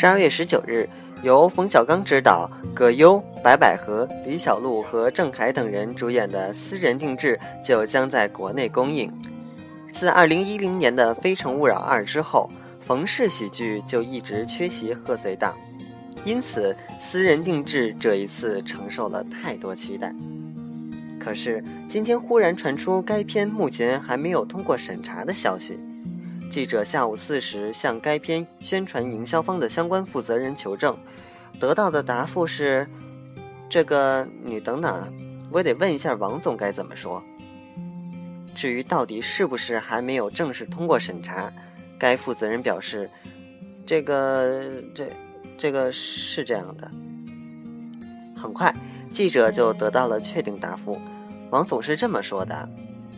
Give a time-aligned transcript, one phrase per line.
[0.00, 0.88] 十二月十九日，
[1.22, 9.12] 由冯小刚执导、葛优、白百合、李小璐和郑恺等人主演的《私人定制》就将在国内公映。
[9.92, 12.50] 自二零一零年的《非诚勿扰二》之后，
[12.80, 15.54] 冯氏喜剧就一直缺席贺岁档，
[16.24, 20.14] 因此《私人定制》这一次承受了太多期待。
[21.18, 25.78] 可是今天忽然传出该片目前还没有通过审查的消息。
[26.50, 30.98] 记者下午四时向该片宣传营销方的相关负责人求证，
[31.60, 32.88] 得到的答复是
[33.70, 35.14] ：“这个你等等，
[35.48, 37.22] 我得问一下王总该怎么说。”
[38.52, 41.52] 至于到底是不是还没有正式通过审查，
[41.96, 43.08] 该负责人表示
[43.86, 44.60] ：“这个
[44.92, 45.08] 这
[45.56, 46.90] 这个是这样的。”
[48.36, 48.74] 很快，
[49.12, 51.00] 记者就得到了确定答复。
[51.50, 52.68] 王总是这么说的。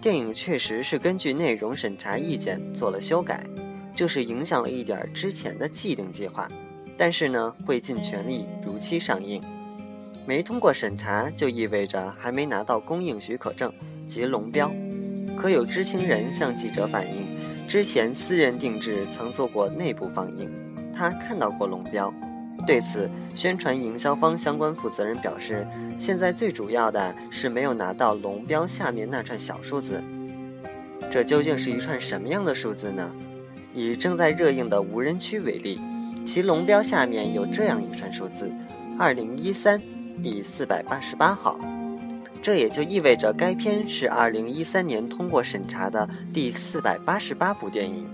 [0.00, 3.44] 电影确实是根据内容审查意见做了修改，
[3.94, 6.48] 就是影响了一点之前的既定计划，
[6.96, 9.42] 但是呢会尽全力如期上映。
[10.24, 13.72] 没通过审查就意味着还没拿到公映许可证
[14.08, 14.70] 及龙标。
[15.36, 17.26] 可有知情人向记者反映，
[17.66, 20.48] 之前私人定制曾做过内部放映，
[20.94, 22.12] 他看到过龙标。
[22.68, 25.66] 对此，宣传营销方相关负责人表示。
[25.98, 30.04] 现在最主要的是没有拿到龙标下面那串小数字，
[31.10, 33.10] 这究竟是一串什么样的数字呢？
[33.74, 35.80] 以正在热映的无人区为例，
[36.26, 38.52] 其龙标下面有这样一串数字：
[38.98, 39.80] 二零一三
[40.22, 41.58] 第四百八十八号。
[42.42, 48.06] 这也就意味着该片是二零一三年通过审查的第四百八十八部电影。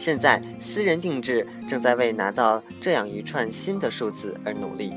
[0.00, 4.94] 现在私人定制正在为拿到这样一串新的数字而努力。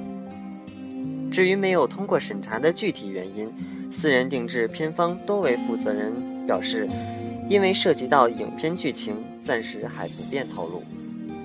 [1.29, 3.51] 至于没有通过审查的具体原因，
[3.91, 6.87] 私人定制片方多位负责人表示，
[7.49, 10.81] 因为涉及到影片剧情，暂时还不便透露。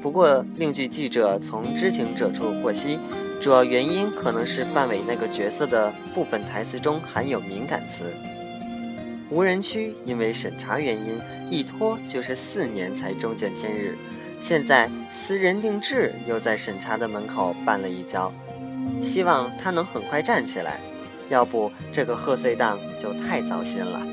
[0.01, 2.97] 不过，另据记者从知情者处获悉，
[3.42, 8.05] 主要原因可能是范伟那个角色的部分台词中含有敏感词。
[9.30, 13.96] 无人区因为审查原因一拖就是四年才终见天日，
[14.42, 18.33] 现在私人定制又在审查的门口绊了一跤。
[19.02, 20.80] 希望他能很快站起来，
[21.28, 24.06] 要不这个贺岁档就太糟心了。